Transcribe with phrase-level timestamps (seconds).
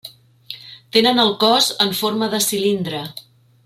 [0.97, 3.07] Tenen el cos en forma de cilindre.